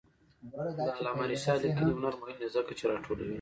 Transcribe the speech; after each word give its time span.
د 0.77 0.79
علامه 0.97 1.25
رشاد 1.31 1.57
لیکنی 1.63 1.91
هنر 1.97 2.13
مهم 2.21 2.37
دی 2.39 2.47
ځکه 2.55 2.71
چې 2.79 2.83
راټولوي. 2.91 3.27